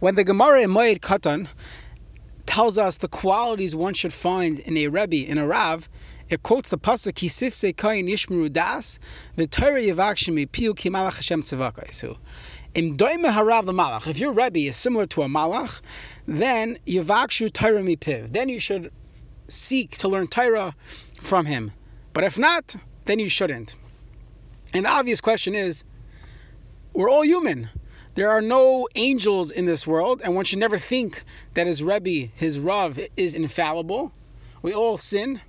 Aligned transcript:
When 0.00 0.14
the 0.14 0.22
Gemara 0.22 0.62
in 0.62 0.70
Moed 0.70 1.00
Katan 1.00 1.48
tells 2.46 2.78
us 2.78 2.98
the 2.98 3.08
qualities 3.08 3.74
one 3.74 3.94
should 3.94 4.12
find 4.12 4.60
in 4.60 4.76
a 4.76 4.86
Rebbe, 4.86 5.28
in 5.28 5.38
a 5.38 5.46
Rav, 5.46 5.88
it 6.28 6.44
quotes 6.44 6.68
the 6.68 6.78
pasuk 6.78 7.14
Kisifse 7.14 7.76
Kain 7.76 8.06
Yishmeru 8.06 8.52
Das, 8.52 9.00
V'Torah 9.36 9.88
Yivakshimi 9.88 10.52
Piu 10.52 10.72
Ki 10.72 10.88
Malach 10.88 11.16
Hashem 11.16 11.42
Tzavakaisu. 11.42 12.16
Im 12.76 12.96
Harav 12.96 13.66
the 13.66 13.72
Malach. 13.72 14.06
If 14.06 14.20
your 14.20 14.30
Rebbe 14.30 14.60
is 14.60 14.76
similar 14.76 15.04
to 15.06 15.22
a 15.22 15.26
Malach, 15.26 15.80
then 16.28 16.78
Yivakshu 16.86 17.52
Torah 17.52 17.82
Mipiv. 17.82 18.32
Then 18.32 18.48
you 18.48 18.60
should 18.60 18.92
seek 19.48 19.98
to 19.98 20.06
learn 20.06 20.28
Torah 20.28 20.76
from 21.20 21.46
him. 21.46 21.72
But 22.12 22.22
if 22.22 22.38
not, 22.38 22.76
then 23.06 23.18
you 23.18 23.28
shouldn't. 23.28 23.74
And 24.72 24.84
the 24.84 24.90
obvious 24.90 25.20
question 25.20 25.56
is, 25.56 25.82
we're 26.92 27.10
all 27.10 27.24
human. 27.24 27.70
There 28.14 28.30
are 28.30 28.40
no 28.40 28.88
angels 28.94 29.50
in 29.50 29.66
this 29.66 29.86
world, 29.86 30.20
and 30.24 30.34
one 30.34 30.44
should 30.44 30.58
never 30.58 30.78
think 30.78 31.22
that 31.54 31.66
his 31.66 31.82
Rebbe, 31.82 32.30
his 32.34 32.58
Rav, 32.58 32.98
is 33.16 33.34
infallible. 33.34 34.12
We 34.62 34.72
all 34.72 34.96
sin. 34.96 35.40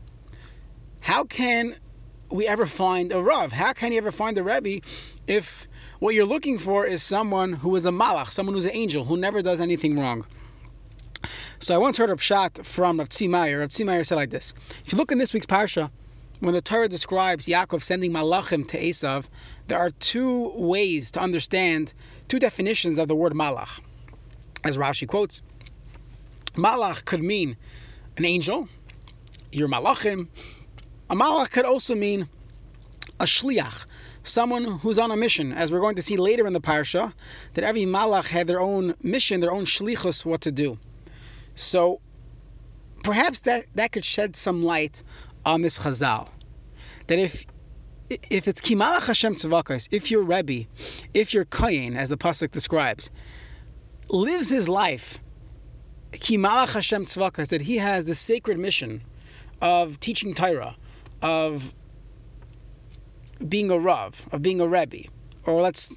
How 1.01 1.23
can 1.23 1.77
we 2.29 2.48
ever 2.48 2.65
find 2.65 3.11
a 3.11 3.21
Rav? 3.21 3.53
How 3.53 3.73
can 3.73 3.91
you 3.91 3.98
ever 3.98 4.11
find 4.11 4.37
a 4.37 4.43
Rebbe 4.43 4.85
if 5.27 5.67
what 5.99 6.13
you're 6.13 6.25
looking 6.25 6.57
for 6.57 6.85
is 6.85 7.01
someone 7.01 7.53
who 7.53 7.75
is 7.75 7.85
a 7.85 7.91
Malach, 7.91 8.31
someone 8.31 8.55
who's 8.55 8.65
an 8.65 8.76
angel, 8.76 9.05
who 9.05 9.17
never 9.17 9.41
does 9.41 9.59
anything 9.59 9.98
wrong? 9.98 10.26
So 11.59 11.76
I 11.76 11.77
once 11.77 11.98
heard 11.98 12.09
a 12.09 12.15
pshat 12.15 12.65
from 12.65 12.99
Rav 12.99 13.09
Tzimaier. 13.09 13.59
Rav 13.59 13.70
Tzimaier 13.70 14.05
said 14.05 14.15
like 14.15 14.29
this: 14.29 14.53
If 14.85 14.93
you 14.93 14.98
look 14.98 15.12
in 15.12 15.17
this 15.17 15.34
week's 15.34 15.45
parsha, 15.45 15.91
when 16.39 16.53
the 16.53 16.61
Torah 16.61 16.88
describes 16.88 17.48
Yaakov 17.48 17.84
sending 17.84 18.11
malachim 18.11 18.67
to 18.70 18.79
Esav, 18.79 19.25
there 19.67 19.77
are 19.77 19.91
two 19.91 20.52
ways 20.55 21.12
to 21.12 21.20
understand 21.20 21.93
two 22.27 22.39
definitions 22.39 22.98
of 22.98 23.07
the 23.07 23.15
word 23.15 23.34
malach. 23.34 23.81
As 24.63 24.77
Rashi 24.77 25.07
quotes, 25.07 25.41
malach 26.53 27.05
could 27.05 27.21
mean 27.21 27.57
an 28.17 28.26
angel, 28.26 28.70
your 29.51 29.67
malachim. 29.67 30.27
A 31.10 31.15
malach 31.15 31.51
could 31.51 31.65
also 31.65 31.95
mean 31.95 32.29
a 33.20 33.26
shliach, 33.26 33.85
someone 34.23 34.79
who's 34.79 34.98
on 34.98 35.12
a 35.12 35.17
mission. 35.17 35.51
As 35.51 35.71
we're 35.71 35.82
going 35.82 35.95
to 35.95 36.01
see 36.01 36.15
later 36.15 36.48
in 36.48 36.54
the 36.54 36.62
parsha, 36.62 37.13
that 37.54 37.63
every 37.65 37.84
malach 37.84 38.27
had 38.27 38.48
their 38.48 38.62
own 38.62 38.95
mission, 39.01 39.41
their 39.41 39.51
own 39.51 39.65
shlichus, 39.65 40.23
what 40.23 40.40
to 40.41 40.51
do. 40.51 40.79
So 41.55 41.99
perhaps 43.04 43.40
that, 43.41 43.65
that 43.76 43.91
could 43.91 44.05
shed 44.05 44.37
some 44.37 44.63
light 44.63 45.04
on 45.45 45.62
this 45.62 45.79
chazal. 45.79 46.29
That 47.07 47.20
if 47.20 47.45
if 48.09 48.48
it's 48.48 48.59
Kimalach 48.59 49.05
Hashem 49.05 49.35
Tzavakais, 49.35 49.87
if 49.91 50.09
your 50.09 50.23
Rebbe, 50.23 50.68
if 51.13 51.34
your 51.34 51.45
Kayin, 51.45 51.95
as 51.95 52.09
the 52.09 52.18
Pasuk 52.18 52.51
describes, 52.51 53.12
lives 54.10 54.49
his 54.49 54.67
life, 54.67 55.20
Kimalach 56.13 56.70
Hashem 56.70 57.05
Tzavakais, 57.05 57.49
that 57.49 57.62
he 57.62 57.77
has 57.77 58.05
the 58.05 58.15
sacred 58.15 58.57
mission 58.57 59.04
of 59.62 59.99
teaching 59.99 60.34
Torah, 60.34 60.76
of 61.21 61.76
being 63.48 63.70
a 63.70 63.77
Rav, 63.77 64.23
of 64.31 64.41
being 64.41 64.59
a 64.59 64.67
Rebbe, 64.67 65.03
or 65.45 65.62
let's 65.62 65.94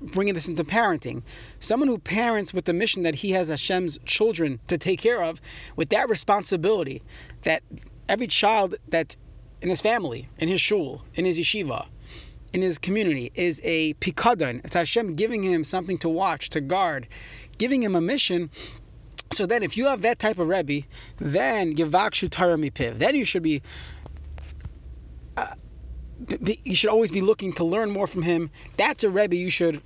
bringing 0.00 0.34
this 0.34 0.46
into 0.46 0.62
parenting. 0.62 1.22
Someone 1.58 1.88
who 1.88 1.98
parents 1.98 2.54
with 2.54 2.66
the 2.66 2.72
mission 2.72 3.02
that 3.02 3.16
he 3.16 3.32
has 3.32 3.48
Hashem's 3.48 3.98
children 4.04 4.60
to 4.68 4.78
take 4.78 5.00
care 5.00 5.22
of, 5.22 5.40
with 5.74 5.88
that 5.88 6.08
responsibility 6.08 7.02
that 7.42 7.62
every 8.08 8.26
child 8.26 8.76
that's 8.88 9.16
in 9.60 9.68
his 9.68 9.80
family, 9.80 10.28
in 10.38 10.48
his 10.48 10.60
shul, 10.60 11.04
in 11.14 11.24
his 11.24 11.38
yeshiva, 11.38 11.86
in 12.52 12.62
his 12.62 12.78
community 12.78 13.30
is 13.34 13.60
a 13.64 13.94
pikadon. 13.94 14.64
It's 14.64 14.74
Hashem 14.74 15.14
giving 15.14 15.42
him 15.42 15.64
something 15.64 15.98
to 15.98 16.08
watch, 16.08 16.48
to 16.50 16.60
guard, 16.60 17.06
giving 17.58 17.82
him 17.82 17.94
a 17.94 18.00
mission. 18.00 18.50
So 19.32 19.46
then, 19.46 19.62
if 19.62 19.76
you 19.76 19.86
have 19.86 20.02
that 20.02 20.18
type 20.18 20.38
of 20.38 20.48
rebbe, 20.48 20.86
then 21.18 21.74
yivakshu 21.76 22.28
mipiv. 22.30 22.98
Then 22.98 23.14
you 23.14 23.24
should 23.24 23.42
be. 23.42 23.62
Uh, 25.36 25.54
you 26.64 26.74
should 26.74 26.90
always 26.90 27.12
be 27.12 27.20
looking 27.20 27.52
to 27.52 27.64
learn 27.64 27.90
more 27.90 28.06
from 28.06 28.22
him. 28.22 28.50
That's 28.76 29.04
a 29.04 29.10
rebbe 29.10 29.36
you 29.36 29.50
should 29.50 29.82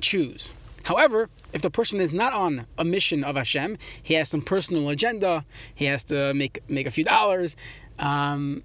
choose. 0.00 0.54
However, 0.84 1.28
if 1.52 1.62
the 1.62 1.70
person 1.70 2.00
is 2.00 2.12
not 2.12 2.32
on 2.32 2.66
a 2.78 2.84
mission 2.84 3.24
of 3.24 3.36
Hashem, 3.36 3.78
he 4.02 4.14
has 4.14 4.28
some 4.28 4.42
personal 4.42 4.88
agenda, 4.88 5.44
he 5.74 5.86
has 5.86 6.04
to 6.04 6.34
make 6.34 6.60
make 6.68 6.86
a 6.86 6.90
few 6.90 7.04
dollars, 7.04 7.56
um, 7.98 8.62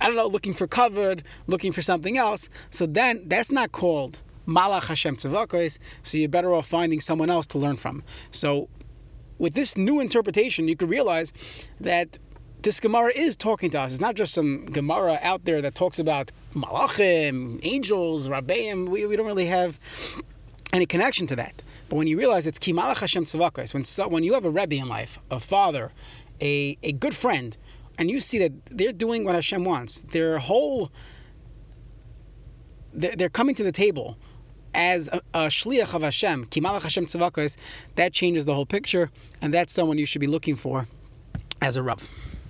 I 0.00 0.06
don't 0.06 0.16
know, 0.16 0.26
looking 0.26 0.54
for 0.54 0.66
kavod, 0.66 1.22
looking 1.46 1.72
for 1.72 1.82
something 1.82 2.16
else. 2.18 2.48
So 2.70 2.86
then 2.86 3.22
that's 3.26 3.52
not 3.52 3.72
called 3.72 4.20
Malach 4.46 4.84
Hashem 4.84 5.16
Tzavakos. 5.16 5.78
So 6.02 6.18
you're 6.18 6.28
better 6.28 6.54
off 6.54 6.66
finding 6.66 7.00
someone 7.00 7.30
else 7.30 7.46
to 7.48 7.58
learn 7.58 7.76
from. 7.76 8.02
So 8.30 8.68
with 9.38 9.54
this 9.54 9.76
new 9.76 10.00
interpretation, 10.00 10.68
you 10.68 10.76
could 10.76 10.88
realize 10.88 11.32
that 11.80 12.18
this 12.62 12.78
Gemara 12.78 13.12
is 13.14 13.36
talking 13.36 13.70
to 13.70 13.80
us. 13.80 13.92
It's 13.92 14.00
not 14.00 14.14
just 14.14 14.34
some 14.34 14.66
Gemara 14.66 15.18
out 15.22 15.44
there 15.44 15.60
that 15.62 15.74
talks 15.74 15.98
about 15.98 16.30
Malachim, 16.54 17.58
angels, 17.64 18.28
Rabbeim. 18.28 18.88
We, 18.88 19.04
we 19.06 19.16
don't 19.16 19.26
really 19.26 19.46
have 19.46 19.80
any 20.72 20.86
connection 20.86 21.26
to 21.28 21.36
that. 21.36 21.62
But 21.88 21.96
when 21.96 22.06
you 22.06 22.18
realize 22.18 22.46
it's 22.46 22.58
Kimalach 22.58 22.98
Hashem 22.98 23.24
Tzavakos, 23.24 23.74
when, 23.74 23.84
so, 23.84 24.08
when 24.08 24.24
you 24.24 24.34
have 24.34 24.44
a 24.44 24.50
Rebbe 24.50 24.76
in 24.76 24.88
life, 24.88 25.18
a 25.30 25.38
father, 25.38 25.92
a, 26.40 26.76
a 26.82 26.92
good 26.92 27.14
friend, 27.14 27.56
and 27.98 28.10
you 28.10 28.20
see 28.20 28.38
that 28.38 28.52
they're 28.66 28.92
doing 28.92 29.24
what 29.24 29.34
Hashem 29.34 29.64
wants. 29.64 30.00
Their 30.00 30.38
whole 30.38 30.90
they're, 32.92 33.16
they're 33.16 33.28
coming 33.28 33.54
to 33.54 33.64
the 33.64 33.72
table 33.72 34.16
as 34.74 35.08
a, 35.08 35.20
a 35.34 35.46
shliach 35.46 35.94
of 35.94 36.02
Hashem, 36.02 36.46
kimalach 36.46 36.82
Hashem 36.82 37.06
tzavakos. 37.06 37.56
That 37.96 38.12
changes 38.12 38.46
the 38.46 38.54
whole 38.54 38.66
picture, 38.66 39.10
and 39.40 39.52
that's 39.52 39.72
someone 39.72 39.98
you 39.98 40.06
should 40.06 40.20
be 40.20 40.26
looking 40.26 40.56
for 40.56 40.88
as 41.60 41.76
a 41.76 41.82
rav. 41.82 42.08